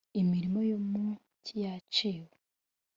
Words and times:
imirima 0.21 0.59
yo 0.69 0.77
mu 0.89 1.05
cyi 1.43 1.55
yaciwe, 1.65 2.33